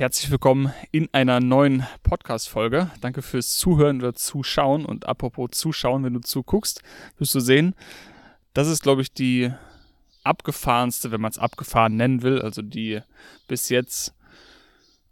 [0.00, 2.90] herzlich willkommen in einer neuen Podcast-Folge.
[3.02, 4.86] Danke fürs Zuhören oder Zuschauen.
[4.86, 6.82] Und apropos Zuschauen, wenn du zuguckst,
[7.18, 7.74] wirst du sehen,
[8.54, 9.52] das ist, glaube ich, die
[10.24, 13.02] abgefahrenste, wenn man es abgefahren nennen will, also die
[13.46, 14.14] bis jetzt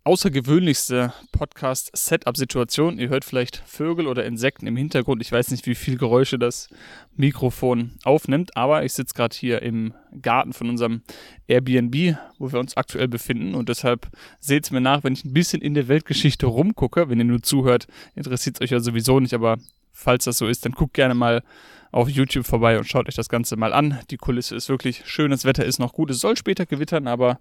[0.09, 2.99] außergewöhnlichste Podcast-Setup-Situation.
[2.99, 5.21] Ihr hört vielleicht Vögel oder Insekten im Hintergrund.
[5.21, 6.71] Ich weiß nicht, wie viel Geräusche das
[7.15, 9.93] Mikrofon aufnimmt, aber ich sitze gerade hier im
[10.23, 11.03] Garten von unserem
[11.47, 13.55] Airbnb, wo wir uns aktuell befinden.
[13.55, 14.09] Und deshalb
[14.41, 17.11] seht es mir nach, wenn ich ein bisschen in der Weltgeschichte rumgucke.
[17.11, 19.59] Wenn ihr nur zuhört, interessiert es euch ja sowieso nicht, aber
[19.93, 21.43] falls das so ist, dann guckt gerne mal
[21.91, 23.99] auf YouTube vorbei und schaut euch das Ganze mal an.
[24.11, 26.11] Die Kulisse ist wirklich schön, das Wetter ist noch gut.
[26.11, 27.39] Es soll später gewittern, aber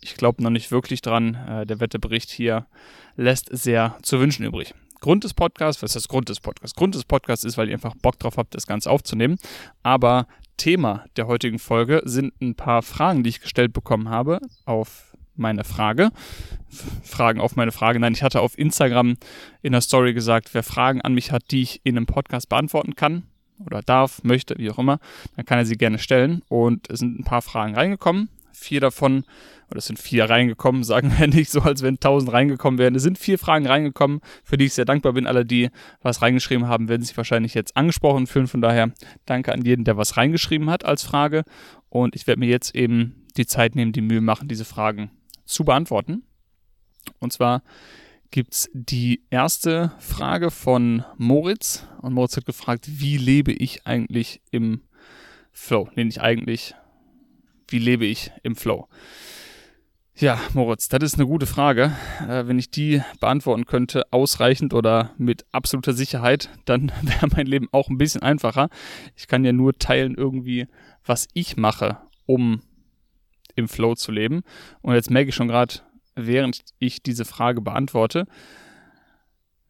[0.00, 1.34] ich glaube noch nicht wirklich dran.
[1.34, 2.66] Äh, der Wetterbericht hier
[3.16, 4.74] lässt sehr zu wünschen übrig.
[5.00, 6.76] Grund des Podcasts, was ist das Grund des Podcasts?
[6.76, 9.38] Grund des Podcasts ist, weil ihr einfach Bock drauf habt, das Ganze aufzunehmen.
[9.82, 10.26] Aber
[10.58, 15.64] Thema der heutigen Folge sind ein paar Fragen, die ich gestellt bekommen habe auf meine
[15.64, 16.10] Frage.
[17.02, 17.98] Fragen auf meine Frage.
[17.98, 19.16] Nein, ich hatte auf Instagram
[19.62, 22.94] in der Story gesagt, wer Fragen an mich hat, die ich in einem Podcast beantworten
[22.94, 23.24] kann
[23.64, 24.98] oder darf, möchte, wie auch immer,
[25.36, 26.42] dann kann er sie gerne stellen.
[26.48, 28.28] Und es sind ein paar Fragen reingekommen.
[28.52, 29.24] Vier davon,
[29.70, 32.94] oder es sind vier reingekommen, sagen wir nicht so, als wenn tausend reingekommen wären.
[32.94, 35.26] Es sind vier Fragen reingekommen, für die ich sehr dankbar bin.
[35.26, 35.70] Alle, die
[36.02, 38.48] was reingeschrieben haben, werden sich wahrscheinlich jetzt angesprochen fühlen.
[38.48, 38.92] Von daher
[39.26, 41.44] danke an jeden, der was reingeschrieben hat als Frage.
[41.88, 45.10] Und ich werde mir jetzt eben die Zeit nehmen, die Mühe machen, diese Fragen
[45.44, 46.24] zu beantworten.
[47.18, 47.62] Und zwar
[48.30, 51.86] gibt es die erste Frage von Moritz.
[52.00, 54.82] Und Moritz hat gefragt, wie lebe ich eigentlich im
[55.52, 55.88] Flow?
[55.94, 56.74] Nee, nicht eigentlich.
[57.68, 58.88] Wie lebe ich im Flow?
[60.16, 61.96] Ja, Moritz, das ist eine gute Frage.
[62.28, 67.68] Äh, wenn ich die beantworten könnte, ausreichend oder mit absoluter Sicherheit, dann wäre mein Leben
[67.72, 68.68] auch ein bisschen einfacher.
[69.16, 70.66] Ich kann ja nur teilen irgendwie,
[71.04, 72.60] was ich mache, um
[73.56, 74.42] im Flow zu leben.
[74.82, 75.80] Und jetzt merke ich schon gerade,
[76.26, 78.26] während ich diese Frage beantworte,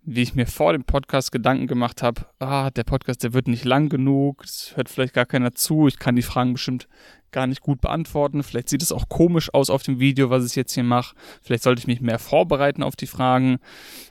[0.03, 3.65] wie ich mir vor dem Podcast Gedanken gemacht habe, ah, der Podcast, der wird nicht
[3.65, 6.89] lang genug, es hört vielleicht gar keiner zu, ich kann die Fragen bestimmt
[7.33, 10.57] gar nicht gut beantworten, vielleicht sieht es auch komisch aus auf dem Video, was ich
[10.57, 13.59] jetzt hier mache, vielleicht sollte ich mich mehr vorbereiten auf die Fragen,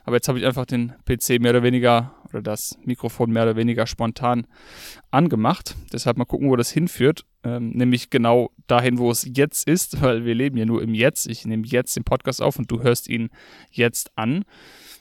[0.04, 3.56] aber jetzt habe ich einfach den PC mehr oder weniger oder das Mikrofon mehr oder
[3.56, 4.46] weniger spontan
[5.10, 10.02] angemacht, deshalb mal gucken, wo das hinführt ähm, nämlich genau dahin, wo es jetzt ist,
[10.02, 11.26] weil wir leben ja nur im Jetzt.
[11.26, 13.30] Ich nehme jetzt den Podcast auf und du hörst ihn
[13.70, 14.44] jetzt an.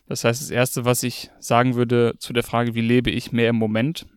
[0.08, 3.50] Das heißt, das Erste, was ich sagen würde zu der Frage, wie lebe ich mehr
[3.50, 4.08] im Moment,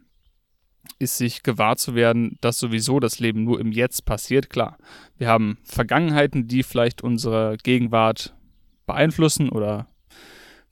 [0.98, 4.50] ist sich gewahr zu werden, dass sowieso das Leben nur im Jetzt passiert.
[4.50, 4.78] Klar,
[5.18, 8.34] wir haben Vergangenheiten, die vielleicht unsere Gegenwart
[8.86, 9.88] beeinflussen oder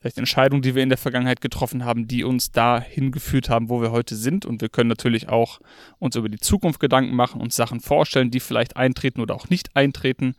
[0.01, 3.81] vielleicht Entscheidungen, die wir in der Vergangenheit getroffen haben, die uns dahin geführt haben, wo
[3.81, 4.47] wir heute sind.
[4.47, 5.59] Und wir können natürlich auch
[5.99, 9.75] uns über die Zukunft Gedanken machen, uns Sachen vorstellen, die vielleicht eintreten oder auch nicht
[9.75, 10.33] eintreten.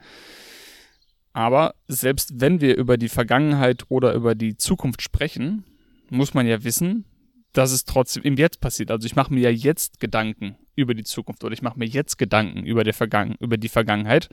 [1.33, 5.65] Aber selbst wenn wir über die Vergangenheit oder über die Zukunft sprechen,
[6.11, 7.05] muss man ja wissen,
[7.53, 8.91] dass es trotzdem im Jetzt passiert.
[8.91, 12.19] Also ich mache mir ja jetzt Gedanken über die Zukunft oder ich mache mir jetzt
[12.19, 14.29] Gedanken über, der Vergangen über die Vergangenheit.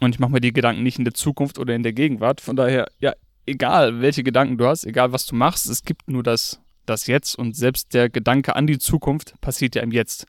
[0.00, 2.40] Und ich mache mir die Gedanken nicht in der Zukunft oder in der Gegenwart.
[2.40, 3.14] Von daher, ja,
[3.46, 7.36] egal welche Gedanken du hast, egal was du machst, es gibt nur das, das Jetzt
[7.36, 10.26] und selbst der Gedanke an die Zukunft passiert ja im Jetzt.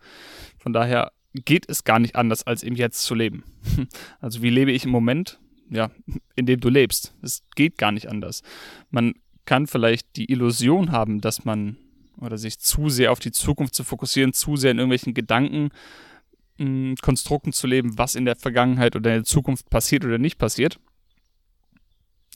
[0.57, 3.43] Von daher geht es gar nicht anders, als im Jetzt zu leben.
[4.19, 5.39] Also wie lebe ich im Moment?
[5.69, 5.91] Ja,
[6.35, 7.13] indem du lebst.
[7.21, 8.41] Es geht gar nicht anders.
[8.89, 9.13] Man
[9.45, 11.77] kann vielleicht die Illusion haben, dass man
[12.19, 15.69] oder sich zu sehr auf die Zukunft zu fokussieren, zu sehr in irgendwelchen Gedanken
[16.57, 20.37] hm, Konstrukten zu leben, was in der Vergangenheit oder in der Zukunft passiert oder nicht
[20.37, 20.79] passiert.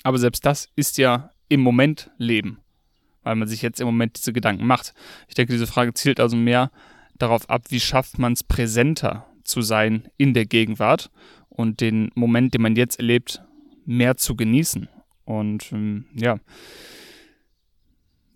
[0.03, 2.59] Aber selbst das ist ja im Moment Leben,
[3.23, 4.93] weil man sich jetzt im Moment diese Gedanken macht.
[5.27, 6.71] Ich denke, diese Frage zielt also mehr
[7.17, 11.11] darauf ab, wie schafft man es präsenter zu sein in der Gegenwart
[11.49, 13.41] und den Moment, den man jetzt erlebt,
[13.85, 14.87] mehr zu genießen.
[15.25, 16.39] Und ähm, ja,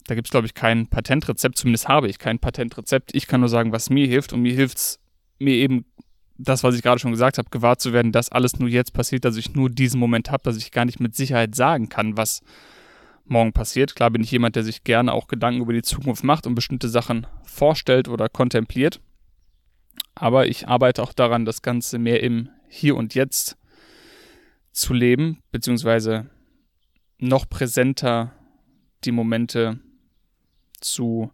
[0.06, 3.16] da gibt es, glaube ich, kein Patentrezept, zumindest habe ich kein Patentrezept.
[3.16, 5.00] Ich kann nur sagen, was mir hilft und mir hilft es,
[5.40, 5.86] mir eben
[6.38, 9.26] das, was ich gerade schon gesagt habe, gewahr zu werden, dass alles nur jetzt passiert,
[9.26, 12.42] dass ich nur diesen Moment habe, dass ich gar nicht mit Sicherheit sagen kann, was
[13.26, 13.96] morgen passiert.
[13.96, 16.90] Klar bin ich jemand, der sich gerne auch Gedanken über die Zukunft macht und bestimmte
[16.90, 19.00] Sachen vorstellt oder kontempliert.
[20.16, 23.58] Aber ich arbeite auch daran, das Ganze mehr im Hier und Jetzt
[24.72, 26.30] zu leben, beziehungsweise
[27.20, 28.34] noch präsenter
[29.06, 29.80] die Momente
[30.82, 31.32] zu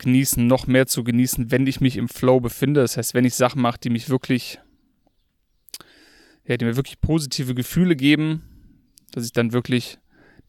[0.00, 2.80] genießen, noch mehr zu genießen, wenn ich mich im Flow befinde.
[2.80, 4.58] Das heißt, wenn ich Sachen mache, die mich wirklich,
[6.44, 8.42] ja, die mir wirklich positive Gefühle geben,
[9.12, 9.98] dass ich dann wirklich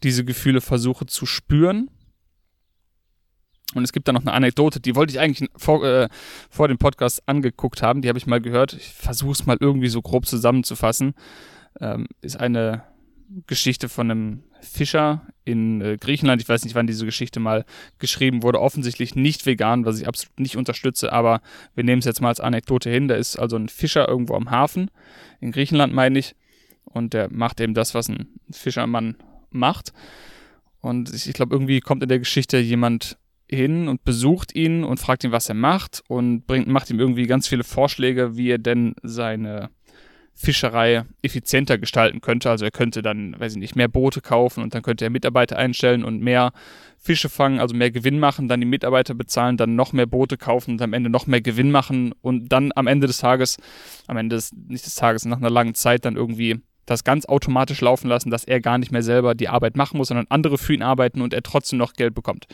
[0.03, 1.89] diese Gefühle versuche zu spüren.
[3.73, 6.09] Und es gibt da noch eine Anekdote, die wollte ich eigentlich vor, äh,
[6.49, 8.73] vor dem Podcast angeguckt haben, die habe ich mal gehört.
[8.73, 11.13] Ich versuche es mal irgendwie so grob zusammenzufassen.
[11.79, 12.83] Ähm, ist eine
[13.47, 16.41] Geschichte von einem Fischer in äh, Griechenland.
[16.41, 17.65] Ich weiß nicht, wann diese Geschichte mal
[17.99, 18.59] geschrieben wurde.
[18.59, 21.41] Offensichtlich nicht vegan, was ich absolut nicht unterstütze, aber
[21.73, 23.07] wir nehmen es jetzt mal als Anekdote hin.
[23.07, 24.91] Da ist also ein Fischer irgendwo am Hafen,
[25.39, 26.35] in Griechenland meine ich,
[26.83, 29.15] und der macht eben das, was ein Fischermann
[29.49, 29.93] macht.
[30.81, 33.17] Und ich, ich glaube, irgendwie kommt in der Geschichte jemand
[33.47, 37.27] hin und besucht ihn und fragt ihn, was er macht und bringt, macht ihm irgendwie
[37.27, 39.69] ganz viele Vorschläge, wie er denn seine
[40.33, 42.49] Fischerei effizienter gestalten könnte.
[42.49, 45.57] Also er könnte dann, weiß ich nicht, mehr Boote kaufen und dann könnte er Mitarbeiter
[45.57, 46.51] einstellen und mehr
[46.97, 50.71] Fische fangen, also mehr Gewinn machen, dann die Mitarbeiter bezahlen, dann noch mehr Boote kaufen
[50.71, 53.57] und am Ende noch mehr Gewinn machen und dann am Ende des Tages,
[54.07, 57.81] am Ende des, nicht des Tages, nach einer langen Zeit dann irgendwie das ganz automatisch
[57.81, 60.73] laufen lassen, dass er gar nicht mehr selber die Arbeit machen muss, sondern andere für
[60.73, 62.47] ihn arbeiten und er trotzdem noch Geld bekommt.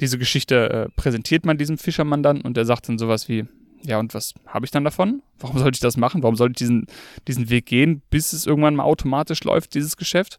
[0.00, 3.46] Diese Geschichte äh, präsentiert man diesem Fischermann dann und er sagt dann sowas wie,
[3.86, 5.22] ja, und was habe ich dann davon?
[5.38, 6.22] Warum sollte ich das machen?
[6.22, 6.86] Warum sollte ich diesen,
[7.28, 10.38] diesen Weg gehen, bis es irgendwann mal automatisch läuft, dieses Geschäft?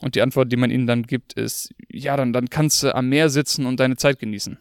[0.00, 3.08] Und die Antwort, die man ihnen dann gibt, ist, ja, dann, dann kannst du am
[3.08, 4.58] Meer sitzen und deine Zeit genießen.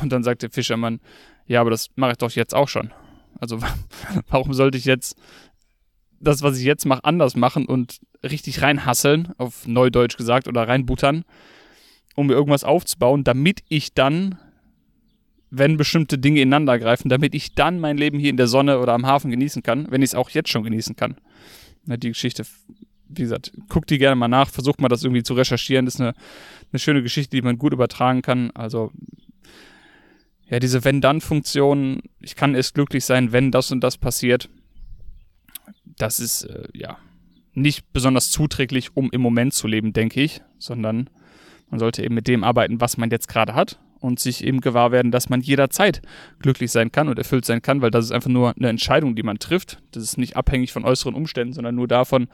[0.00, 1.00] Und dann sagt der Fischermann,
[1.46, 2.92] ja, aber das mache ich doch jetzt auch schon.
[3.40, 3.58] Also
[4.28, 5.16] warum sollte ich jetzt
[6.20, 11.24] das, was ich jetzt mache, anders machen und richtig reinhasseln, auf Neudeutsch gesagt, oder reinbuttern,
[12.14, 14.38] um mir irgendwas aufzubauen, damit ich dann,
[15.58, 18.92] wenn bestimmte Dinge ineinander greifen, damit ich dann mein Leben hier in der Sonne oder
[18.92, 21.16] am Hafen genießen kann, wenn ich es auch jetzt schon genießen kann.
[21.86, 22.44] Die Geschichte,
[23.08, 25.84] wie gesagt, guckt die gerne mal nach, versucht mal das irgendwie zu recherchieren.
[25.84, 26.14] Das ist eine,
[26.72, 28.50] eine schöne Geschichte, die man gut übertragen kann.
[28.52, 28.90] Also,
[30.48, 34.48] ja, diese Wenn-Dann-Funktion, ich kann erst glücklich sein, wenn das und das passiert
[35.98, 36.98] das ist äh, ja
[37.52, 41.08] nicht besonders zuträglich, um im Moment zu leben, denke ich, sondern
[41.70, 44.92] man sollte eben mit dem arbeiten, was man jetzt gerade hat und sich eben gewahr
[44.92, 46.02] werden, dass man jederzeit
[46.38, 49.22] glücklich sein kann und erfüllt sein kann, weil das ist einfach nur eine Entscheidung, die
[49.22, 49.78] man trifft.
[49.92, 52.28] Das ist nicht abhängig von äußeren Umständen, sondern nur davon,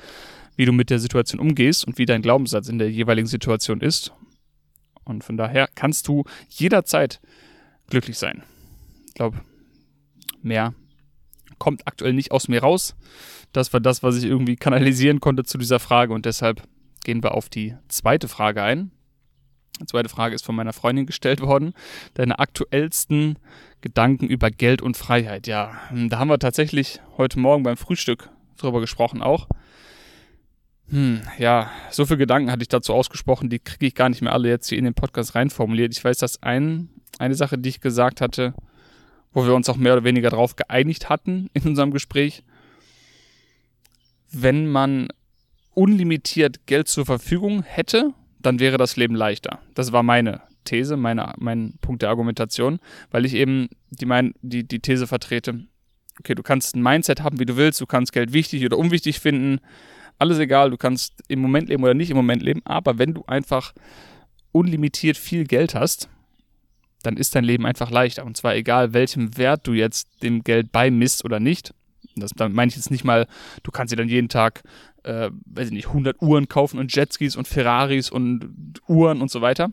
[0.56, 4.12] wie du mit der Situation umgehst und wie dein Glaubenssatz in der jeweiligen Situation ist.
[5.04, 7.20] Und von daher kannst du jederzeit
[7.88, 8.42] glücklich sein.
[9.06, 9.40] Ich glaube,
[10.42, 10.74] mehr
[11.58, 12.96] kommt aktuell nicht aus mir raus.
[13.52, 16.64] Das war das, was ich irgendwie kanalisieren konnte zu dieser Frage und deshalb
[17.04, 18.90] gehen wir auf die zweite Frage ein.
[19.86, 21.74] Zweite Frage ist von meiner Freundin gestellt worden.
[22.14, 23.38] Deine aktuellsten
[23.80, 25.46] Gedanken über Geld und Freiheit.
[25.46, 28.28] Ja, da haben wir tatsächlich heute Morgen beim Frühstück
[28.58, 29.48] drüber gesprochen auch.
[30.90, 34.32] Hm, ja, so viele Gedanken hatte ich dazu ausgesprochen, die kriege ich gar nicht mehr
[34.32, 35.92] alle jetzt hier in den Podcast reinformuliert.
[35.96, 36.88] Ich weiß, dass ein,
[37.18, 38.54] eine Sache, die ich gesagt hatte,
[39.32, 42.42] wo wir uns auch mehr oder weniger darauf geeinigt hatten in unserem Gespräch.
[44.32, 45.08] Wenn man
[45.74, 48.12] unlimitiert Geld zur Verfügung hätte,
[48.42, 49.60] dann wäre das Leben leichter.
[49.74, 54.66] Das war meine These, meine, mein Punkt der Argumentation, weil ich eben die, mein, die,
[54.66, 55.66] die These vertrete,
[56.18, 59.20] okay, du kannst ein Mindset haben, wie du willst, du kannst Geld wichtig oder unwichtig
[59.20, 59.60] finden,
[60.18, 63.24] alles egal, du kannst im Moment leben oder nicht im Moment leben, aber wenn du
[63.26, 63.72] einfach
[64.52, 66.08] unlimitiert viel Geld hast,
[67.02, 68.26] dann ist dein Leben einfach leichter.
[68.26, 71.72] Und zwar egal, welchem Wert du jetzt dem Geld beimisst oder nicht.
[72.16, 73.26] Das meine ich jetzt nicht mal,
[73.62, 74.62] du kannst dir dann jeden Tag,
[75.04, 79.40] äh, weiß ich nicht, 100 Uhren kaufen und Jetskis und Ferraris und Uhren und so
[79.40, 79.70] weiter.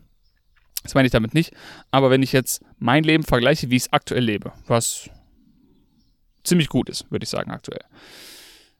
[0.82, 1.52] Das meine ich damit nicht.
[1.90, 5.10] Aber wenn ich jetzt mein Leben vergleiche, wie ich es aktuell lebe, was
[6.44, 7.84] ziemlich gut ist, würde ich sagen, aktuell.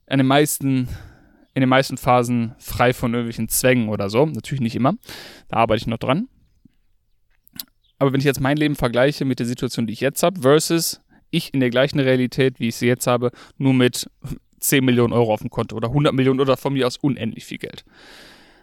[0.07, 0.89] In den meisten
[1.59, 4.27] in den meisten Phasen frei von irgendwelchen Zwängen oder so.
[4.27, 4.95] Natürlich nicht immer.
[5.49, 6.29] Da arbeite ich noch dran.
[7.99, 11.01] Aber wenn ich jetzt mein Leben vergleiche mit der Situation, die ich jetzt habe, versus
[11.31, 14.09] ich in der gleichen Realität, wie ich sie jetzt habe, nur mit
[14.59, 17.59] 10 Millionen Euro auf dem Konto oder 100 Millionen oder von mir aus unendlich viel
[17.59, 17.85] Geld.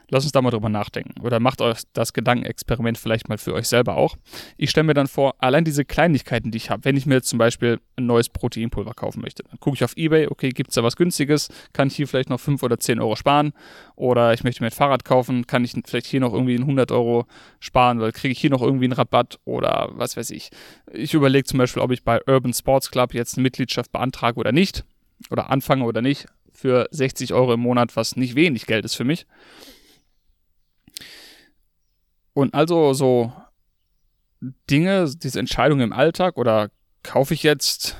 [0.09, 1.19] Lass uns da mal drüber nachdenken.
[1.21, 4.15] Oder macht euch das Gedankenexperiment vielleicht mal für euch selber auch.
[4.57, 7.39] Ich stelle mir dann vor, allein diese Kleinigkeiten, die ich habe, wenn ich mir zum
[7.39, 10.83] Beispiel ein neues Proteinpulver kaufen möchte, dann gucke ich auf Ebay, okay, gibt es da
[10.83, 11.49] was Günstiges?
[11.73, 13.53] Kann ich hier vielleicht noch 5 oder 10 Euro sparen?
[13.95, 17.25] Oder ich möchte mir ein Fahrrad kaufen, kann ich vielleicht hier noch irgendwie 100 Euro
[17.59, 17.97] sparen?
[17.97, 19.39] Oder kriege ich hier noch irgendwie einen Rabatt?
[19.45, 20.49] Oder was weiß ich.
[20.91, 24.51] Ich überlege zum Beispiel, ob ich bei Urban Sports Club jetzt eine Mitgliedschaft beantrage oder
[24.51, 24.85] nicht.
[25.29, 26.27] Oder anfange oder nicht.
[26.53, 29.25] Für 60 Euro im Monat, was nicht wenig Geld ist für mich.
[32.33, 33.31] Und also so
[34.69, 36.69] Dinge, diese Entscheidungen im Alltag oder
[37.03, 37.95] kaufe ich jetzt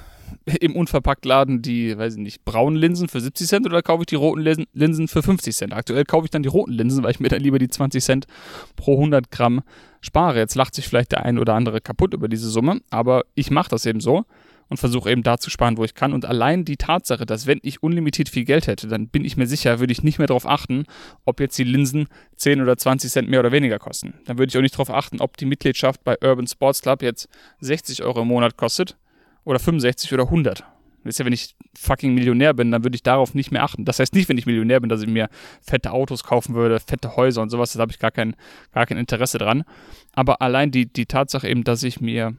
[0.60, 4.16] im Unverpacktladen die, weiß ich nicht, braunen Linsen für 70 Cent oder kaufe ich die
[4.16, 5.74] roten Linsen für 50 Cent?
[5.74, 8.28] Aktuell kaufe ich dann die roten Linsen, weil ich mir dann lieber die 20 Cent
[8.76, 9.62] pro 100 Gramm
[10.02, 10.40] spare.
[10.40, 13.70] Jetzt lacht sich vielleicht der ein oder andere kaputt über diese Summe, aber ich mache
[13.70, 14.26] das eben so
[14.70, 16.14] und versuche eben da zu sparen, wo ich kann.
[16.14, 19.48] Und allein die Tatsache, dass wenn ich unlimitiert viel Geld hätte, dann bin ich mir
[19.48, 20.86] sicher, würde ich nicht mehr darauf achten,
[21.24, 22.08] ob jetzt die Linsen
[22.38, 24.16] 10 oder 20 Cent mehr oder weniger kosten.
[24.26, 27.30] Dann würde ich auch nicht darauf achten, ob die Mitgliedschaft bei Urban Sports Club jetzt
[27.60, 28.98] 60 Euro im Monat kostet
[29.44, 30.64] oder 65 oder 100.
[31.06, 33.86] Wisst ihr, wenn ich fucking Millionär bin, dann würde ich darauf nicht mehr achten.
[33.86, 35.30] Das heißt nicht, wenn ich Millionär bin, dass ich mir
[35.62, 38.36] fette Autos kaufen würde, fette Häuser und sowas, da habe ich gar kein,
[38.74, 39.66] gar kein Interesse dran.
[40.14, 42.36] Aber allein die, die Tatsache eben, dass ich mir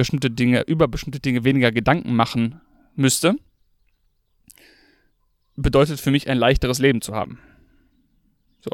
[0.00, 2.62] bestimmte Dinge, über bestimmte Dinge weniger Gedanken machen
[2.96, 3.36] müsste,
[5.56, 7.38] bedeutet für mich ein leichteres Leben zu haben.
[8.62, 8.70] So.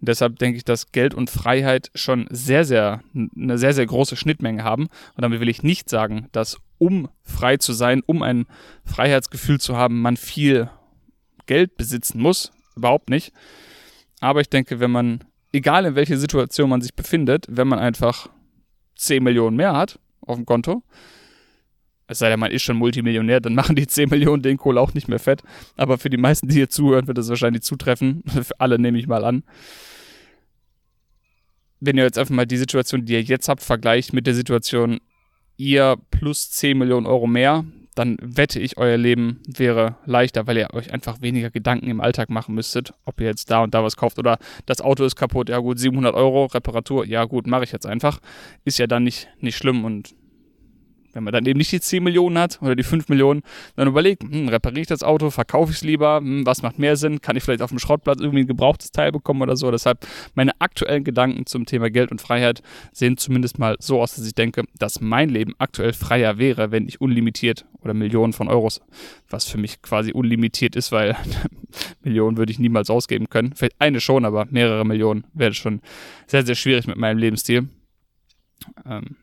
[0.00, 4.64] Deshalb denke ich, dass Geld und Freiheit schon sehr, sehr, eine sehr, sehr große Schnittmenge
[4.64, 4.82] haben.
[5.14, 8.44] Und damit will ich nicht sagen, dass um frei zu sein, um ein
[8.84, 10.68] Freiheitsgefühl zu haben, man viel
[11.46, 12.52] Geld besitzen muss.
[12.76, 13.32] Überhaupt nicht.
[14.20, 18.28] Aber ich denke, wenn man, egal in welcher Situation man sich befindet, wenn man einfach
[18.96, 20.82] 10 Millionen mehr hat auf dem Konto,
[22.08, 24.94] es sei denn, man ist schon Multimillionär, dann machen die 10 Millionen den Kohl auch
[24.94, 25.42] nicht mehr fett.
[25.76, 28.22] Aber für die meisten, die hier zuhören, wird das wahrscheinlich zutreffen.
[28.26, 29.42] für alle nehme ich mal an.
[31.80, 34.98] Wenn ihr jetzt einfach mal die Situation, die ihr jetzt habt, vergleicht mit der Situation,
[35.56, 37.64] ihr plus 10 Millionen Euro mehr,
[37.96, 42.30] dann wette ich, euer Leben wäre leichter, weil ihr euch einfach weniger Gedanken im Alltag
[42.30, 45.48] machen müsstet, ob ihr jetzt da und da was kauft oder das Auto ist kaputt,
[45.48, 48.20] ja gut, 700 Euro Reparatur, ja gut, mache ich jetzt einfach.
[48.64, 50.14] Ist ja dann nicht, nicht schlimm und
[51.16, 53.42] wenn man dann eben nicht die 10 Millionen hat oder die 5 Millionen,
[53.74, 56.96] dann überlegt, hm, repariere ich das Auto, verkaufe ich es lieber, hm, was macht mehr
[56.96, 59.70] Sinn, kann ich vielleicht auf dem Schrottplatz irgendwie ein gebrauchtes Teil bekommen oder so.
[59.70, 62.60] Deshalb meine aktuellen Gedanken zum Thema Geld und Freiheit
[62.92, 66.86] sehen zumindest mal so aus, dass ich denke, dass mein Leben aktuell freier wäre, wenn
[66.86, 68.82] ich unlimitiert oder Millionen von Euros,
[69.30, 71.16] was für mich quasi unlimitiert ist, weil
[72.02, 73.54] Millionen würde ich niemals ausgeben können.
[73.54, 75.80] Vielleicht eine schon, aber mehrere Millionen wäre schon
[76.26, 77.68] sehr, sehr schwierig mit meinem Lebensstil.
[78.84, 79.16] Ähm,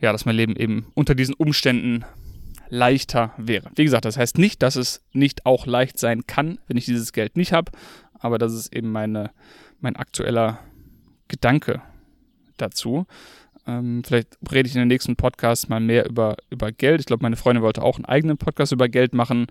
[0.00, 2.04] ja, dass mein Leben eben unter diesen Umständen
[2.68, 3.70] leichter wäre.
[3.76, 7.12] Wie gesagt, das heißt nicht, dass es nicht auch leicht sein kann, wenn ich dieses
[7.12, 7.72] Geld nicht habe,
[8.18, 9.30] aber das ist eben meine,
[9.80, 10.58] mein aktueller
[11.28, 11.82] Gedanke
[12.56, 13.06] dazu.
[13.66, 17.00] Ähm, vielleicht rede ich in den nächsten Podcast mal mehr über, über Geld.
[17.00, 19.46] Ich glaube, meine Freundin wollte auch einen eigenen Podcast über Geld machen.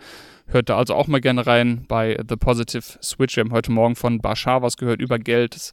[0.47, 3.35] Hört da also auch mal gerne rein bei The Positive Switch.
[3.35, 5.55] Wir haben heute Morgen von Bashar was gehört über Geld.
[5.55, 5.71] Das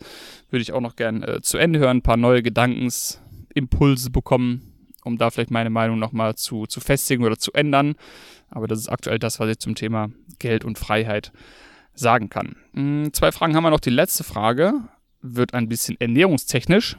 [0.51, 1.99] würde ich auch noch gerne äh, zu Ende hören.
[1.99, 3.23] Ein paar neue Gedankens,
[3.55, 7.95] Impulse bekommen, um da vielleicht meine Meinung nochmal zu, zu festigen oder zu ändern.
[8.51, 11.33] Aber das ist aktuell das, was ich zum Thema Geld und Freiheit
[11.95, 12.57] sagen kann.
[12.75, 13.81] Hm, zwei Fragen haben wir noch.
[13.81, 14.75] Die letzte Frage
[15.23, 16.97] wird ein bisschen ernährungstechnisch.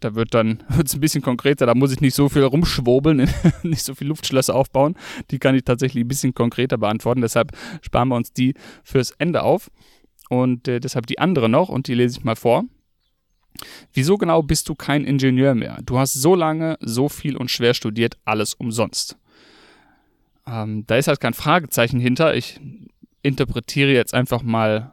[0.00, 3.28] Da wird dann wird's ein bisschen konkreter, da muss ich nicht so viel rumschwobeln,
[3.62, 4.96] nicht so viel Luftschlösser aufbauen.
[5.30, 7.20] Die kann ich tatsächlich ein bisschen konkreter beantworten.
[7.20, 7.52] Deshalb
[7.82, 9.70] sparen wir uns die fürs Ende auf.
[10.30, 12.64] Und äh, deshalb die andere noch, und die lese ich mal vor.
[13.92, 15.78] Wieso genau bist du kein Ingenieur mehr?
[15.84, 19.16] Du hast so lange, so viel und schwer studiert, alles umsonst.
[20.46, 22.34] Ähm, da ist halt kein Fragezeichen hinter.
[22.34, 22.60] Ich
[23.22, 24.92] interpretiere jetzt einfach mal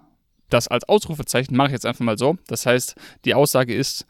[0.49, 2.37] das als Ausrufezeichen, mache ich jetzt einfach mal so.
[2.47, 2.95] Das heißt,
[3.25, 4.05] die Aussage ist,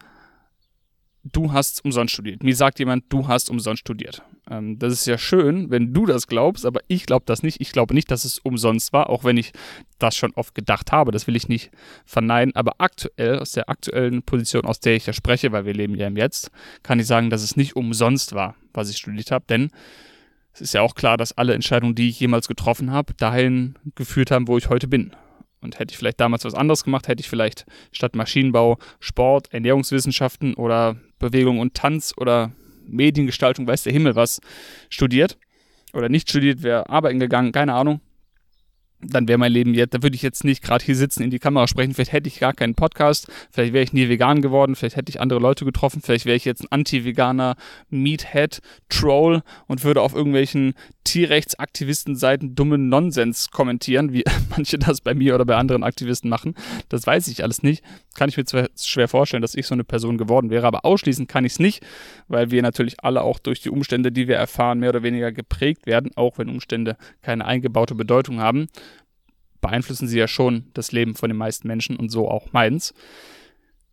[1.24, 2.44] du hast umsonst studiert.
[2.44, 4.22] Mir sagt jemand, du hast umsonst studiert.
[4.50, 7.60] Ähm, das ist ja schön, wenn du das glaubst, aber ich glaube das nicht.
[7.62, 9.51] Ich glaube nicht, dass es umsonst war, auch wenn ich
[10.00, 11.12] das schon oft gedacht habe.
[11.12, 11.72] Das will ich nicht
[12.06, 12.56] verneinen.
[12.56, 16.08] Aber aktuell, aus der aktuellen Position, aus der ich ja spreche, weil wir leben ja
[16.08, 16.51] im Jetzt,
[16.84, 19.46] kann ich sagen, dass es nicht umsonst war, was ich studiert habe.
[19.50, 19.70] Denn
[20.54, 24.32] es ist ja auch klar, dass alle Entscheidungen, die ich jemals getroffen habe, dahin geführt
[24.32, 25.12] haben, wo ich heute bin.
[25.60, 30.54] Und hätte ich vielleicht damals was anderes gemacht, hätte ich vielleicht statt Maschinenbau Sport, Ernährungswissenschaften
[30.54, 32.51] oder Bewegung und Tanz oder
[32.88, 34.39] Mediengestaltung, weiß der Himmel was,
[34.89, 35.38] studiert.
[35.94, 38.01] Oder nicht studiert, wäre arbeiten gegangen, keine Ahnung
[39.01, 41.39] dann wäre mein Leben jetzt, da würde ich jetzt nicht gerade hier sitzen, in die
[41.39, 44.96] Kamera sprechen, vielleicht hätte ich gar keinen Podcast, vielleicht wäre ich nie vegan geworden, vielleicht
[44.96, 47.56] hätte ich andere Leute getroffen, vielleicht wäre ich jetzt ein anti-veganer
[47.89, 50.74] Meathead, Troll und würde auf irgendwelchen
[51.04, 56.56] Tierrechtsaktivisten-Seiten dummen Nonsens kommentieren, wie manche das bei mir oder bei anderen Aktivisten machen.
[56.89, 57.84] Das weiß ich alles nicht.
[58.16, 61.27] Kann ich mir zwar schwer vorstellen, dass ich so eine Person geworden wäre, aber ausschließen
[61.27, 61.86] kann ich es nicht,
[62.27, 65.86] weil wir natürlich alle auch durch die Umstände, die wir erfahren, mehr oder weniger geprägt
[65.86, 68.68] werden, auch wenn Umstände keine eingebaute Bedeutung haben
[69.62, 72.94] beeinflussen sie ja schon das Leben von den meisten Menschen und so auch meins.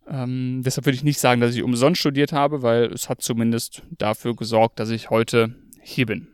[0.07, 3.83] Ähm, deshalb würde ich nicht sagen, dass ich umsonst studiert habe, weil es hat zumindest
[3.97, 6.27] dafür gesorgt, dass ich heute hier bin.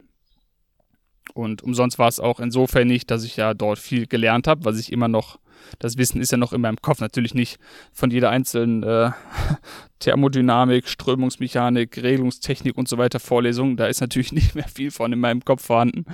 [1.34, 4.78] Und umsonst war es auch insofern nicht, dass ich ja dort viel gelernt habe, was
[4.78, 5.40] ich immer noch,
[5.80, 7.60] das Wissen ist ja noch in meinem Kopf, natürlich nicht
[7.94, 9.12] von jeder einzelnen äh,
[10.00, 13.78] Thermodynamik, Strömungsmechanik, Regelungstechnik und so weiter Vorlesung.
[13.78, 16.06] Da ist natürlich nicht mehr viel von in meinem Kopf vorhanden.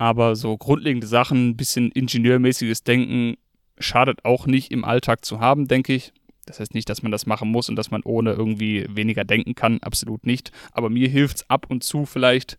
[0.00, 3.36] Aber so grundlegende Sachen, ein bisschen ingenieurmäßiges Denken
[3.78, 6.14] schadet auch nicht im Alltag zu haben, denke ich.
[6.46, 9.54] Das heißt nicht, dass man das machen muss und dass man ohne irgendwie weniger denken
[9.54, 10.52] kann, absolut nicht.
[10.72, 12.56] Aber mir hilft es ab und zu vielleicht,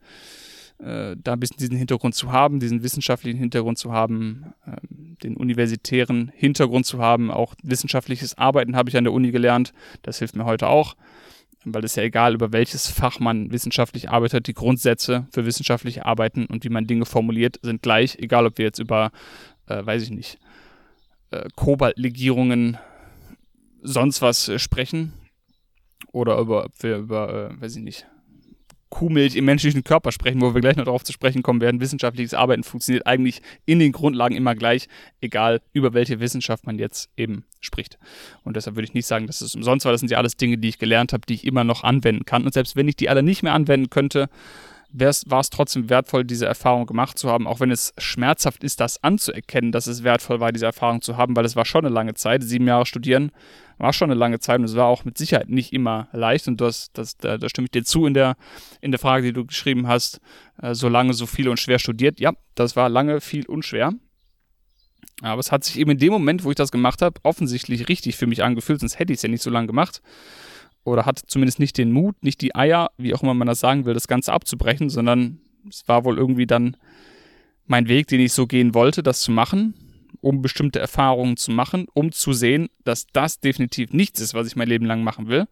[0.77, 4.75] äh, da ein bisschen diesen Hintergrund zu haben, diesen wissenschaftlichen Hintergrund zu haben, äh,
[5.23, 7.31] den universitären Hintergrund zu haben.
[7.31, 9.73] Auch wissenschaftliches Arbeiten habe ich an der Uni gelernt.
[10.03, 10.95] Das hilft mir heute auch.
[11.65, 16.45] Weil es ja egal, über welches Fach man wissenschaftlich arbeitet, die Grundsätze für wissenschaftliche Arbeiten
[16.45, 19.11] und wie man Dinge formuliert, sind gleich, egal ob wir jetzt über,
[19.67, 20.39] äh, weiß ich nicht,
[21.31, 22.77] äh, Kobaltlegierungen,
[23.81, 25.13] sonst was äh, sprechen
[26.11, 28.07] oder über, ob wir über, äh, weiß ich nicht,
[28.91, 31.81] Kuhmilch im menschlichen Körper sprechen, wo wir gleich noch darauf zu sprechen kommen werden.
[31.81, 34.87] Wissenschaftliches Arbeiten funktioniert eigentlich in den Grundlagen immer gleich,
[35.21, 37.97] egal über welche Wissenschaft man jetzt eben spricht.
[38.43, 39.91] Und deshalb würde ich nicht sagen, dass es umsonst war.
[39.91, 42.45] Das sind ja alles Dinge, die ich gelernt habe, die ich immer noch anwenden kann.
[42.45, 44.29] Und selbst wenn ich die alle nicht mehr anwenden könnte,
[44.93, 49.03] war es trotzdem wertvoll, diese Erfahrung gemacht zu haben, auch wenn es schmerzhaft ist, das
[49.03, 52.13] anzuerkennen, dass es wertvoll war, diese Erfahrung zu haben, weil es war schon eine lange
[52.13, 52.43] Zeit.
[52.43, 53.31] Sieben Jahre studieren
[53.77, 56.47] war schon eine lange Zeit und es war auch mit Sicherheit nicht immer leicht.
[56.47, 58.35] Und das, das, da, da stimme ich dir zu in der,
[58.79, 60.19] in der Frage, die du geschrieben hast,
[60.61, 62.19] äh, so lange, so viel und schwer studiert.
[62.19, 63.93] Ja, das war lange, viel und schwer.
[65.21, 68.17] Aber es hat sich eben in dem Moment, wo ich das gemacht habe, offensichtlich richtig
[68.17, 70.01] für mich angefühlt, sonst hätte ich es ja nicht so lange gemacht.
[70.83, 73.85] Oder hatte zumindest nicht den Mut, nicht die Eier, wie auch immer man das sagen
[73.85, 76.75] will, das Ganze abzubrechen, sondern es war wohl irgendwie dann
[77.67, 79.75] mein Weg, den ich so gehen wollte, das zu machen,
[80.21, 84.55] um bestimmte Erfahrungen zu machen, um zu sehen, dass das definitiv nichts ist, was ich
[84.55, 85.47] mein Leben lang machen will.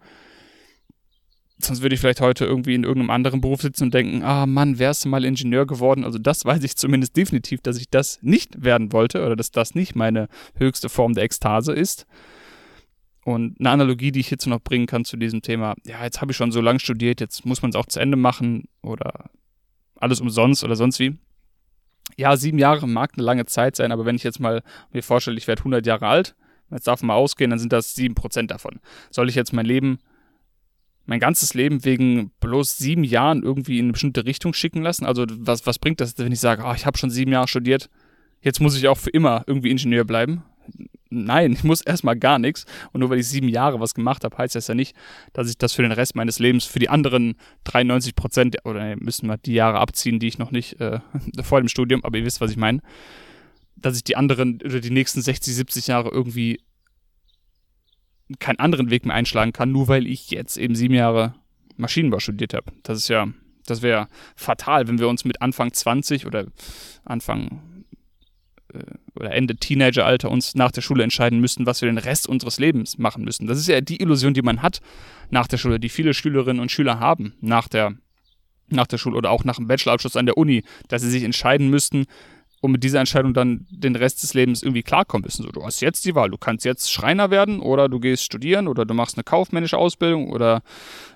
[1.62, 4.80] Sonst würde ich vielleicht heute irgendwie in irgendeinem anderen Beruf sitzen und denken, ah Mann,
[4.80, 6.06] wärst du mal Ingenieur geworden?
[6.06, 9.76] Also das weiß ich zumindest definitiv, dass ich das nicht werden wollte oder dass das
[9.76, 12.06] nicht meine höchste Form der Ekstase ist.
[13.26, 16.32] Und eine Analogie, die ich hierzu noch bringen kann zu diesem Thema, ja, jetzt habe
[16.32, 19.30] ich schon so lange studiert, jetzt muss man es auch zu Ende machen oder
[19.96, 21.18] alles umsonst oder sonst wie.
[22.18, 25.38] Ja, sieben Jahre mag eine lange Zeit sein, aber wenn ich jetzt mal mir vorstelle,
[25.38, 26.36] ich werde 100 Jahre alt,
[26.72, 28.80] jetzt darf man mal ausgehen, dann sind das sieben Prozent davon.
[29.12, 30.00] Soll ich jetzt mein Leben
[31.10, 35.06] mein ganzes Leben wegen bloß sieben Jahren irgendwie in eine bestimmte Richtung schicken lassen?
[35.06, 37.90] Also was, was bringt das, wenn ich sage, oh, ich habe schon sieben Jahre studiert,
[38.42, 40.44] jetzt muss ich auch für immer irgendwie Ingenieur bleiben?
[41.12, 42.66] Nein, ich muss erstmal gar nichts.
[42.92, 44.96] Und nur weil ich sieben Jahre was gemacht habe, heißt das ja nicht,
[45.34, 49.28] dass ich das für den Rest meines Lebens, für die anderen 93 Prozent, oder müssen
[49.28, 51.00] wir die Jahre abziehen, die ich noch nicht äh,
[51.42, 52.82] vor dem Studium, aber ihr wisst, was ich meine,
[53.76, 56.60] dass ich die anderen oder die nächsten 60, 70 Jahre irgendwie
[58.38, 61.34] keinen anderen Weg mehr einschlagen kann, nur weil ich jetzt eben sieben Jahre
[61.78, 62.72] Maschinenbau studiert habe.
[62.84, 63.28] Das ist ja,
[63.66, 66.46] das wäre fatal, wenn wir uns mit Anfang 20 oder
[67.06, 67.62] Anfang
[69.16, 72.98] oder Ende Teenageralter uns nach der Schule entscheiden müssten, was wir den Rest unseres Lebens
[72.98, 73.48] machen müssen.
[73.48, 74.80] Das ist ja die Illusion, die man hat
[75.30, 77.94] nach der Schule, die viele Schülerinnen und Schüler haben nach der,
[78.68, 81.70] nach der Schule oder auch nach dem Bachelorabschluss an der Uni, dass sie sich entscheiden
[81.70, 82.06] müssten,
[82.62, 85.44] und mit dieser Entscheidung dann den Rest des Lebens irgendwie klarkommen müssen.
[85.44, 86.30] So, du hast jetzt die Wahl.
[86.30, 90.30] Du kannst jetzt Schreiner werden oder du gehst studieren oder du machst eine kaufmännische Ausbildung
[90.30, 90.62] oder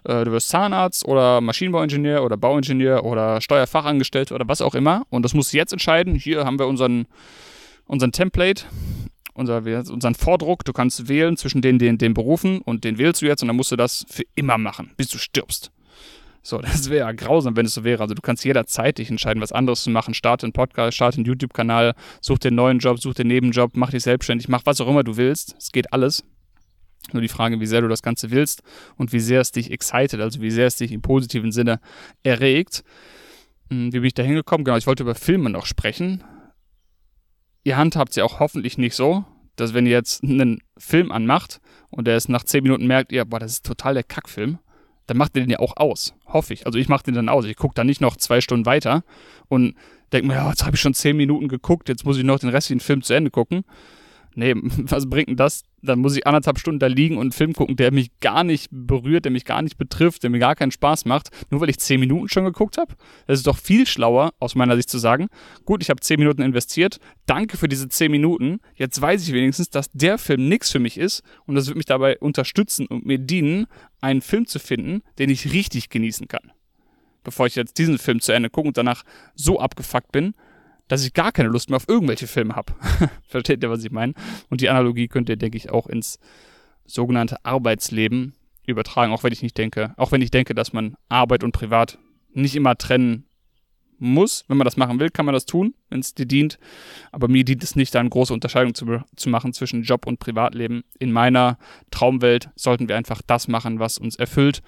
[0.06, 5.04] äh, du wirst Zahnarzt oder Maschinenbauingenieur oder Bauingenieur oder Steuerfachangestellter oder was auch immer.
[5.10, 6.16] Und das musst du jetzt entscheiden.
[6.16, 7.08] Hier haben wir unseren,
[7.86, 8.66] unseren Template,
[9.34, 9.58] unser,
[9.92, 10.64] unseren Vordruck.
[10.64, 13.58] Du kannst wählen zwischen den, den, den Berufen und den wählst du jetzt und dann
[13.58, 15.72] musst du das für immer machen, bis du stirbst.
[16.44, 18.04] So, das wäre ja grausam, wenn es so wäre.
[18.04, 20.14] Also du kannst jederzeit dich entscheiden, was anderes zu machen.
[20.14, 24.04] Starte einen Podcast, starte einen YouTube-Kanal, such den neuen Job, such den Nebenjob, mach dich
[24.04, 25.56] selbstständig, mach was auch immer du willst.
[25.58, 26.24] Es geht alles.
[27.12, 28.64] Nur die Frage, wie sehr du das Ganze willst
[28.96, 31.82] und wie sehr es dich excited, also wie sehr es dich im positiven Sinne
[32.24, 32.84] erregt.
[33.70, 34.64] Hm, wie bin ich da hingekommen?
[34.64, 36.24] Genau, ich wollte über Filme noch sprechen.
[37.66, 39.26] Ihr handhabt sie auch hoffentlich nicht so,
[39.56, 43.26] dass wenn ihr jetzt einen Film anmacht und der es nach 10 Minuten merkt, ihr,
[43.26, 44.60] boah, das ist total der Kackfilm,
[45.08, 46.14] dann macht ihr den ja auch aus.
[46.26, 46.66] Hoffe ich.
[46.66, 47.46] Also ich mache den dann aus.
[47.46, 49.04] Ich gucke dann nicht noch zwei Stunden weiter
[49.50, 49.76] und
[50.12, 52.50] denke mir, ja, jetzt habe ich schon zehn Minuten geguckt, jetzt muss ich noch den
[52.50, 53.66] restlichen Film zu Ende gucken
[54.36, 55.64] nee, was bringt denn das?
[55.82, 58.70] Dann muss ich anderthalb Stunden da liegen und einen Film gucken, der mich gar nicht
[58.72, 61.80] berührt, der mich gar nicht betrifft, der mir gar keinen Spaß macht, nur weil ich
[61.80, 62.94] zehn Minuten schon geguckt habe.
[63.28, 65.28] Das ist doch viel schlauer, aus meiner Sicht zu sagen,
[65.66, 69.70] gut, ich habe zehn Minuten investiert, danke für diese zehn Minuten, jetzt weiß ich wenigstens,
[69.70, 73.18] dass der Film nichts für mich ist und das wird mich dabei unterstützen und mir
[73.18, 73.68] dienen,
[74.00, 76.52] einen Film zu finden, den ich richtig genießen kann.
[77.24, 79.04] Bevor ich jetzt diesen Film zu Ende gucke und danach
[79.36, 80.34] so abgefuckt bin,
[80.94, 82.74] dass ich gar keine Lust mehr auf irgendwelche Filme habe.
[83.28, 84.14] Versteht ihr, was ich meine?
[84.52, 86.20] Und die Analogie könnt ihr, denke ich, auch ins
[86.86, 88.36] sogenannte Arbeitsleben
[88.68, 91.98] übertragen, auch wenn ich nicht denke, auch wenn ich denke, dass man Arbeit und Privat
[92.34, 93.26] nicht immer trennen
[93.98, 94.46] muss.
[94.48, 96.60] Wenn man das machen will, kann man das tun, wenn es dir dient.
[97.12, 100.20] Aber mir dient es nicht, da eine große Unterscheidung zu, zu machen zwischen Job und
[100.20, 100.84] Privatleben.
[101.00, 101.58] In meiner
[101.90, 104.62] Traumwelt sollten wir einfach das machen, was uns erfüllt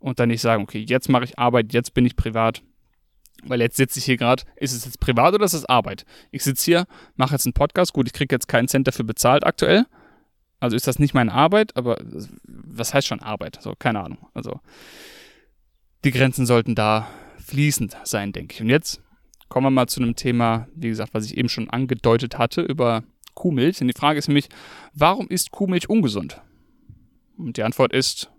[0.00, 2.62] und dann nicht sagen, okay, jetzt mache ich Arbeit, jetzt bin ich privat
[3.44, 6.04] weil jetzt sitze ich hier gerade, ist es jetzt privat oder ist es Arbeit?
[6.30, 9.44] Ich sitze hier, mache jetzt einen Podcast, gut, ich kriege jetzt keinen Cent dafür bezahlt
[9.44, 9.86] aktuell.
[10.60, 11.98] Also ist das nicht meine Arbeit, aber
[12.44, 13.58] was heißt schon Arbeit?
[13.62, 14.18] So, keine Ahnung.
[14.34, 14.60] Also
[16.04, 18.60] die Grenzen sollten da fließend sein, denke ich.
[18.60, 19.00] Und jetzt
[19.48, 23.04] kommen wir mal zu einem Thema, wie gesagt, was ich eben schon angedeutet hatte, über
[23.34, 23.80] Kuhmilch.
[23.80, 24.48] Und die Frage ist nämlich,
[24.92, 26.40] warum ist Kuhmilch ungesund?
[27.36, 28.30] Und die Antwort ist,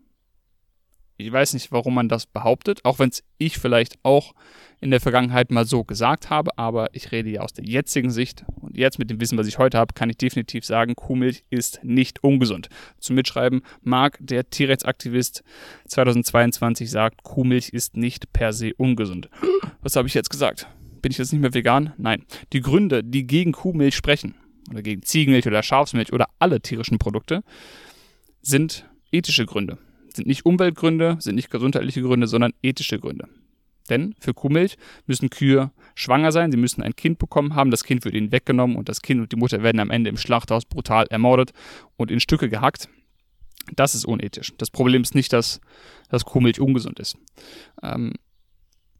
[1.21, 4.33] Ich weiß nicht, warum man das behauptet, auch wenn es ich vielleicht auch
[4.79, 8.43] in der Vergangenheit mal so gesagt habe, aber ich rede ja aus der jetzigen Sicht
[8.59, 11.83] und jetzt mit dem Wissen, was ich heute habe, kann ich definitiv sagen, Kuhmilch ist
[11.83, 12.69] nicht ungesund.
[12.99, 15.43] Zum Mitschreiben mag der Tierrechtsaktivist
[15.87, 19.29] 2022 sagt, Kuhmilch ist nicht per se ungesund.
[19.81, 20.67] Was habe ich jetzt gesagt?
[21.01, 21.93] Bin ich jetzt nicht mehr vegan?
[21.97, 22.25] Nein.
[22.53, 24.35] Die Gründe, die gegen Kuhmilch sprechen,
[24.69, 27.43] oder gegen Ziegenmilch oder Schafsmilch oder alle tierischen Produkte,
[28.41, 29.77] sind ethische Gründe.
[30.13, 33.27] Sind nicht Umweltgründe, sind nicht gesundheitliche Gründe, sondern ethische Gründe.
[33.89, 38.05] Denn für Kuhmilch müssen Kühe schwanger sein, sie müssen ein Kind bekommen haben, das Kind
[38.05, 41.07] wird ihnen weggenommen und das Kind und die Mutter werden am Ende im Schlachthaus brutal
[41.09, 41.51] ermordet
[41.97, 42.89] und in Stücke gehackt.
[43.75, 44.53] Das ist unethisch.
[44.57, 45.59] Das Problem ist nicht, dass,
[46.09, 47.17] dass Kuhmilch ungesund ist.
[47.83, 48.13] Ähm,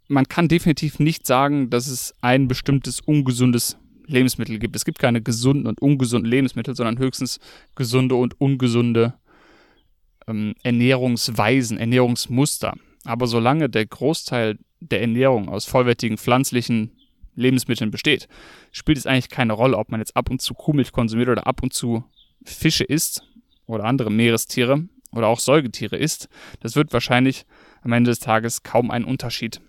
[0.08, 4.76] man kann definitiv nicht sagen, dass es ein bestimmtes ungesundes Lebensmittel gibt.
[4.76, 7.40] Es gibt keine gesunden und ungesunden Lebensmittel, sondern höchstens
[7.76, 9.14] gesunde und ungesunde
[10.32, 12.74] ähm, Ernährungsweisen, Ernährungsmuster.
[13.04, 16.98] Aber solange der Großteil der Ernährung aus vollwertigen pflanzlichen
[17.36, 18.28] Lebensmitteln besteht,
[18.72, 21.64] spielt es eigentlich keine Rolle, ob man jetzt ab und zu Kuhmilch konsumiert oder ab
[21.64, 22.04] und zu
[22.44, 23.24] Fische isst
[23.68, 26.30] oder andere Meerestiere oder auch Säugetiere isst.
[26.60, 27.46] Das wird wahrscheinlich
[27.82, 29.62] am Ende des Tages kaum einen Unterschied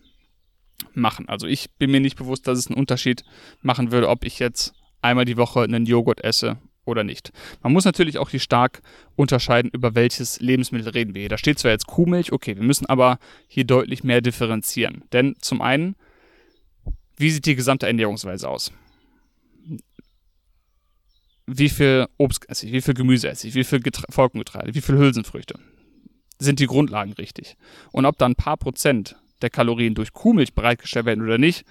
[0.94, 1.29] machen.
[1.29, 3.25] Also ich bin mir nicht bewusst, dass es einen Unterschied
[3.61, 7.32] machen würde, ob ich jetzt einmal die Woche einen Joghurt esse oder nicht.
[7.62, 8.82] Man muss natürlich auch hier stark
[9.16, 11.28] unterscheiden, über welches Lebensmittel reden wir hier.
[11.28, 13.18] Da steht zwar jetzt Kuhmilch, okay, wir müssen aber
[13.48, 15.04] hier deutlich mehr differenzieren.
[15.12, 15.94] Denn zum einen,
[17.16, 18.72] wie sieht die gesamte Ernährungsweise aus?
[21.46, 24.80] Wie viel Obst esse ich, wie viel Gemüse esse ich, wie viel Getre Vollkorngetreide, wie
[24.80, 25.58] viel Hülsenfrüchte?
[26.38, 27.56] Sind die Grundlagen richtig?
[27.92, 31.64] Und ob da ein paar Prozent der Kalorien durch Kuhmilch bereitgestellt werden oder nicht,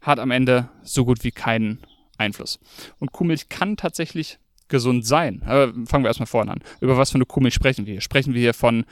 [0.00, 1.78] hat am Ende so gut wie keinen
[2.18, 2.58] Einfluss.
[2.98, 5.42] Und Kuhmilch kann tatsächlich gesund sein.
[5.44, 6.60] Aber fangen wir erstmal vorne an.
[6.80, 8.00] Über was für eine Kuhmilch sprechen wir hier?
[8.00, 8.84] Sprechen wir hier von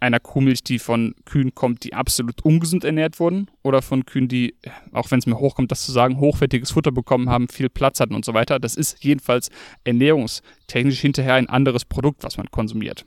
[0.00, 4.54] einer Kuhmilch, die von Kühen kommt, die absolut ungesund ernährt wurden, oder von Kühen, die,
[4.92, 8.14] auch wenn es mir hochkommt, das zu sagen, hochwertiges Futter bekommen haben, viel Platz hatten
[8.14, 8.58] und so weiter.
[8.58, 9.50] Das ist jedenfalls
[9.84, 13.04] ernährungstechnisch hinterher ein anderes Produkt, was man konsumiert.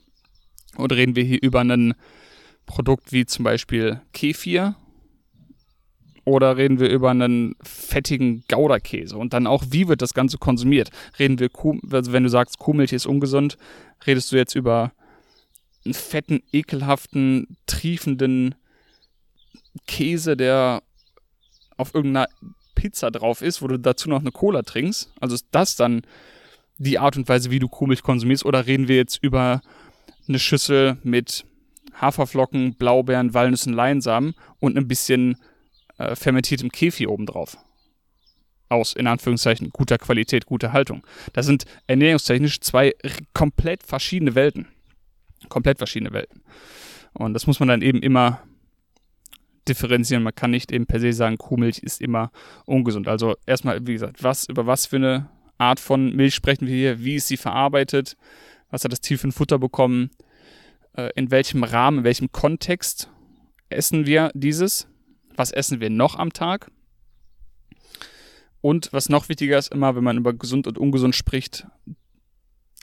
[0.77, 1.95] Und reden wir hier über ein
[2.65, 4.75] Produkt wie zum Beispiel Kefir
[6.25, 9.17] oder reden wir über einen fettigen Gouda-Käse?
[9.17, 10.89] Und dann auch, wie wird das Ganze konsumiert?
[11.19, 13.57] Reden wir, Kuh, also wenn du sagst, Kuhmilch ist ungesund,
[14.05, 14.91] redest du jetzt über
[15.85, 18.55] einen fetten, ekelhaften, triefenden
[19.87, 20.81] Käse, der
[21.77, 22.27] auf irgendeiner
[22.75, 25.11] Pizza drauf ist, wo du dazu noch eine Cola trinkst?
[25.19, 26.03] Also ist das dann
[26.77, 28.45] die Art und Weise, wie du Kuhmilch konsumierst?
[28.45, 29.61] Oder reden wir jetzt über
[30.27, 31.45] eine Schüssel mit
[31.99, 35.37] Haferflocken, Blaubeeren, Walnüssen, Leinsamen und ein bisschen
[36.11, 37.57] äh, fermentiertem Kefi obendrauf.
[38.69, 41.05] Aus, in Anführungszeichen, guter Qualität, guter Haltung.
[41.33, 42.93] Das sind ernährungstechnisch zwei
[43.33, 44.67] komplett verschiedene Welten.
[45.49, 46.41] Komplett verschiedene Welten.
[47.13, 48.41] Und das muss man dann eben immer
[49.67, 50.23] differenzieren.
[50.23, 52.31] Man kann nicht eben per se sagen, Kuhmilch ist immer
[52.65, 53.07] ungesund.
[53.07, 57.03] Also erstmal, wie gesagt, was, über was für eine Art von Milch sprechen wir hier?
[57.03, 58.17] Wie ist sie verarbeitet?
[58.71, 60.09] Was hat das Tier für ein Futter bekommen?
[60.95, 63.09] Äh, in welchem Rahmen, in welchem Kontext
[63.69, 64.87] essen wir dieses?
[65.35, 66.71] Was essen wir noch am Tag?
[68.61, 71.67] Und was noch wichtiger ist, immer, wenn man über gesund und ungesund spricht,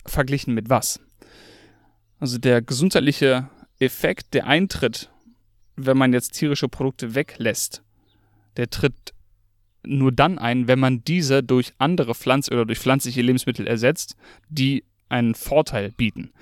[0.04, 1.00] verglichen mit was?
[2.18, 5.10] Also der gesundheitliche Effekt, der eintritt,
[5.76, 7.82] wenn man jetzt tierische Produkte weglässt,
[8.56, 9.14] der tritt
[9.82, 14.16] nur dann ein, wenn man diese durch andere Pflanzen oder durch pflanzliche Lebensmittel ersetzt,
[14.50, 16.32] die einen Vorteil bieten.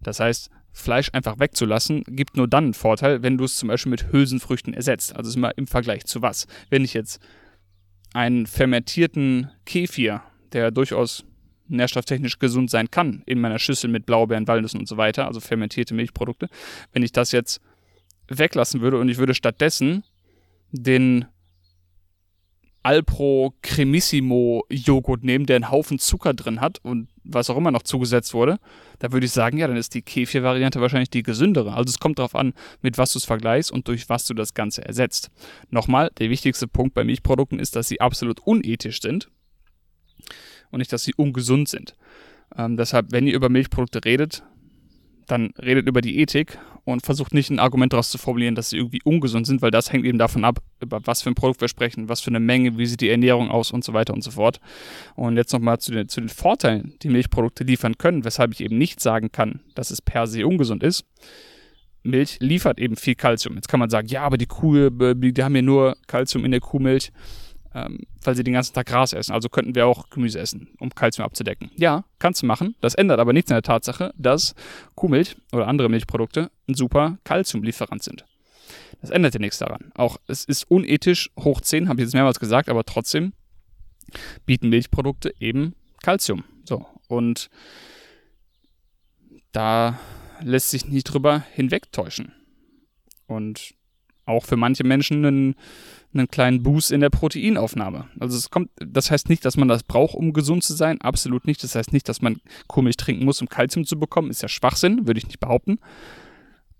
[0.00, 3.90] Das heißt, Fleisch einfach wegzulassen, gibt nur dann einen Vorteil, wenn du es zum Beispiel
[3.90, 5.16] mit Hülsenfrüchten ersetzt.
[5.16, 6.46] Also ist immer im Vergleich zu was.
[6.68, 7.18] Wenn ich jetzt
[8.12, 10.20] einen fermentierten Kefir,
[10.52, 11.24] der durchaus
[11.68, 15.94] nährstofftechnisch gesund sein kann, in meiner Schüssel mit Blaubeeren, Walnüssen und so weiter, also fermentierte
[15.94, 16.48] Milchprodukte,
[16.92, 17.62] wenn ich das jetzt
[18.28, 20.04] weglassen würde und ich würde stattdessen
[20.72, 21.24] den
[22.86, 27.82] Alpro Cremissimo Joghurt nehmen, der einen Haufen Zucker drin hat und was auch immer noch
[27.82, 28.60] zugesetzt wurde,
[29.00, 31.72] da würde ich sagen, ja, dann ist die Kefir-Variante wahrscheinlich die gesündere.
[31.72, 34.54] Also es kommt darauf an, mit was du es vergleichst und durch was du das
[34.54, 35.32] Ganze ersetzt.
[35.68, 39.30] Nochmal, der wichtigste Punkt bei Milchprodukten ist, dass sie absolut unethisch sind
[40.70, 41.96] und nicht, dass sie ungesund sind.
[42.56, 44.44] Ähm, deshalb, wenn ihr über Milchprodukte redet,
[45.26, 48.76] dann redet über die Ethik und versucht nicht ein Argument daraus zu formulieren, dass sie
[48.76, 51.68] irgendwie ungesund sind, weil das hängt eben davon ab, über was für ein Produkt wir
[51.68, 54.30] sprechen, was für eine Menge, wie sieht die Ernährung aus und so weiter und so
[54.30, 54.60] fort.
[55.16, 58.78] Und jetzt nochmal zu den, zu den Vorteilen, die Milchprodukte liefern können, weshalb ich eben
[58.78, 61.04] nicht sagen kann, dass es per se ungesund ist.
[62.04, 63.56] Milch liefert eben viel Kalzium.
[63.56, 66.60] Jetzt kann man sagen, ja, aber die Kuh, die haben ja nur Kalzium in der
[66.60, 67.10] Kuhmilch.
[67.76, 69.32] Ähm, weil sie den ganzen Tag Gras essen.
[69.32, 71.70] Also könnten wir auch Gemüse essen, um Kalzium abzudecken.
[71.76, 72.74] Ja, kannst du machen.
[72.80, 74.54] Das ändert aber nichts an der Tatsache, dass
[74.94, 78.24] Kuhmilch oder andere Milchprodukte ein super Kalziumlieferant sind.
[79.02, 79.92] Das ändert ja nichts daran.
[79.94, 83.34] Auch es ist unethisch hoch 10, habe ich jetzt mehrmals gesagt, aber trotzdem
[84.46, 86.44] bieten Milchprodukte eben Kalzium.
[86.64, 87.50] So, und
[89.52, 90.00] da
[90.40, 92.32] lässt sich nicht drüber hinwegtäuschen.
[93.26, 93.74] Und
[94.26, 95.54] auch für manche Menschen einen,
[96.12, 98.08] einen kleinen Boost in der Proteinaufnahme.
[98.20, 101.00] Also es kommt, das heißt nicht, dass man das braucht, um gesund zu sein.
[101.00, 101.62] Absolut nicht.
[101.62, 104.30] Das heißt nicht, dass man Kuhmilch trinken muss, um Kalzium zu bekommen.
[104.30, 105.78] Ist ja Schwachsinn, würde ich nicht behaupten.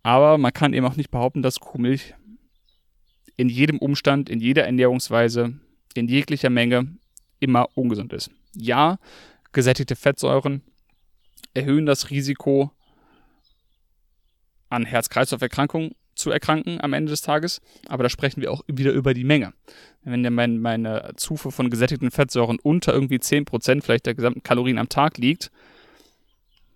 [0.02, 2.14] Aber man kann eben auch nicht behaupten, dass Kuhmilch
[3.36, 5.58] in jedem Umstand, in jeder Ernährungsweise,
[5.94, 6.96] in jeglicher Menge
[7.38, 8.30] immer ungesund ist.
[8.54, 8.98] Ja,
[9.52, 10.62] gesättigte Fettsäuren
[11.54, 12.70] erhöhen das Risiko
[14.68, 19.14] an Herz-Kreislauf-Erkrankungen zu erkranken am Ende des Tages, aber da sprechen wir auch wieder über
[19.14, 19.52] die Menge.
[20.02, 24.78] Wenn ja mein, meine Zufuhr von gesättigten Fettsäuren unter irgendwie 10% vielleicht der gesamten Kalorien
[24.78, 25.50] am Tag liegt,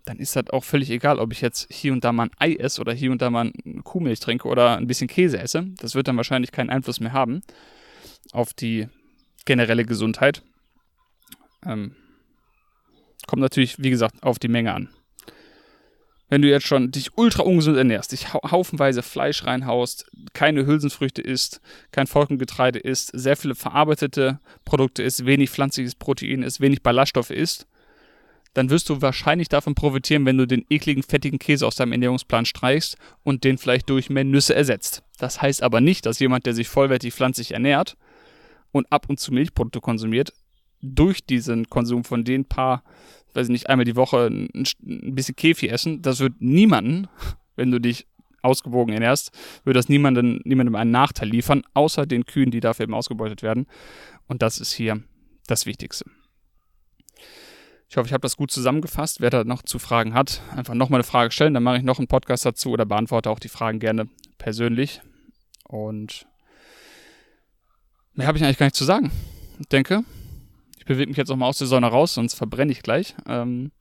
[0.05, 2.55] dann ist das auch völlig egal, ob ich jetzt hier und da mal ein Ei
[2.55, 3.51] esse oder hier und da mal
[3.83, 5.67] Kuhmilch trinke oder ein bisschen Käse esse.
[5.77, 7.41] Das wird dann wahrscheinlich keinen Einfluss mehr haben
[8.31, 8.87] auf die
[9.45, 10.43] generelle Gesundheit.
[11.65, 11.95] Ähm,
[13.27, 14.89] kommt natürlich, wie gesagt, auf die Menge an.
[16.31, 21.59] Wenn du jetzt schon dich ultra ungesund ernährst, dich haufenweise Fleisch reinhaust, keine Hülsenfrüchte isst,
[21.91, 27.67] kein Vollkorngetreide isst, sehr viele verarbeitete Produkte isst, wenig pflanzliches Protein isst, wenig Ballaststoffe isst,
[28.53, 32.45] dann wirst du wahrscheinlich davon profitieren, wenn du den ekligen, fettigen Käse aus deinem Ernährungsplan
[32.45, 35.03] streichst und den vielleicht durch mehr Nüsse ersetzt.
[35.17, 37.97] Das heißt aber nicht, dass jemand, der sich vollwertig pflanzlich ernährt
[38.71, 40.31] und ab und zu Milchprodukte konsumiert,
[40.81, 42.83] durch diesen Konsum von den paar,
[43.33, 47.07] weiß ich nicht, einmal die Woche ein, ein bisschen Käfi essen, das wird niemanden,
[47.55, 48.07] wenn du dich
[48.41, 49.31] ausgewogen ernährst,
[49.63, 53.67] würde das niemanden, niemandem einen Nachteil liefern, außer den Kühen, die dafür eben ausgebeutet werden.
[54.27, 55.03] Und das ist hier
[55.47, 56.05] das Wichtigste.
[57.91, 59.19] Ich hoffe, ich habe das gut zusammengefasst.
[59.19, 61.53] Wer da noch zu Fragen hat, einfach nochmal eine Frage stellen.
[61.53, 65.01] Dann mache ich noch einen Podcast dazu oder beantworte auch die Fragen gerne persönlich.
[65.65, 66.25] Und
[68.13, 69.11] mehr habe ich eigentlich gar nicht zu sagen.
[69.59, 70.05] Ich denke,
[70.81, 73.13] ich bewege mich jetzt nochmal aus der Sonne raus, sonst verbrenne ich gleich.
[73.27, 73.71] Ähm,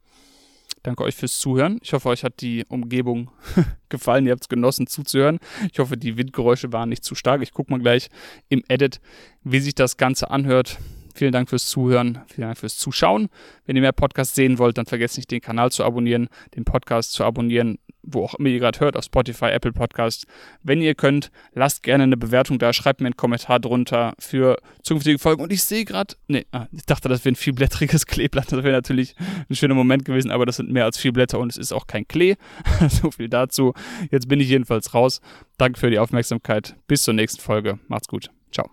[0.82, 1.78] danke euch fürs Zuhören.
[1.82, 3.30] Ich hoffe, euch hat die Umgebung
[3.88, 4.26] gefallen.
[4.26, 5.38] Ihr habt es genossen zuzuhören.
[5.72, 7.40] Ich hoffe, die Windgeräusche waren nicht zu stark.
[7.40, 8.10] Ich gucke mal gleich
[8.50, 9.00] im Edit,
[9.42, 10.78] wie sich das Ganze anhört.
[11.14, 13.28] Vielen Dank fürs Zuhören, vielen Dank fürs Zuschauen.
[13.66, 17.12] Wenn ihr mehr Podcasts sehen wollt, dann vergesst nicht, den Kanal zu abonnieren, den Podcast
[17.12, 20.26] zu abonnieren, wo auch immer ihr gerade hört, auf Spotify, Apple Podcast.
[20.62, 25.18] Wenn ihr könnt, lasst gerne eine Bewertung da, schreibt mir einen Kommentar drunter für zukünftige
[25.18, 25.42] Folgen.
[25.42, 28.52] Und ich sehe gerade, nee, ah, ich dachte, das wäre ein vielblättriges Kleeblatt.
[28.52, 29.14] Das wäre natürlich
[29.48, 31.86] ein schöner Moment gewesen, aber das sind mehr als vier Blätter und es ist auch
[31.86, 32.36] kein Klee.
[32.88, 33.74] so viel dazu.
[34.10, 35.20] Jetzt bin ich jedenfalls raus.
[35.58, 36.76] Danke für die Aufmerksamkeit.
[36.86, 37.78] Bis zur nächsten Folge.
[37.88, 38.30] Macht's gut.
[38.50, 38.70] Ciao.